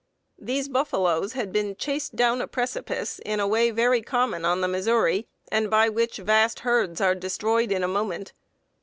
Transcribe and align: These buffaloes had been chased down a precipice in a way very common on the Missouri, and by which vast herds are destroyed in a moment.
These 0.39 0.67
buffaloes 0.67 1.33
had 1.33 1.53
been 1.53 1.75
chased 1.75 2.15
down 2.15 2.41
a 2.41 2.47
precipice 2.47 3.19
in 3.23 3.39
a 3.39 3.45
way 3.47 3.69
very 3.69 4.01
common 4.01 4.45
on 4.45 4.61
the 4.61 4.67
Missouri, 4.67 5.27
and 5.51 5.69
by 5.69 5.89
which 5.89 6.17
vast 6.17 6.61
herds 6.61 6.99
are 6.99 7.13
destroyed 7.13 7.71
in 7.71 7.83
a 7.83 7.87
moment. 7.87 8.33